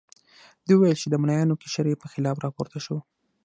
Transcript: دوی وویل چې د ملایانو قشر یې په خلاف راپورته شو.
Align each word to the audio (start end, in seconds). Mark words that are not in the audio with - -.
دوی 0.65 0.75
وویل 0.77 0.97
چې 1.01 1.07
د 1.09 1.15
ملایانو 1.21 1.59
قشر 1.61 1.85
یې 1.91 2.01
په 2.01 2.07
خلاف 2.13 2.35
راپورته 2.45 2.77
شو. 2.85 2.97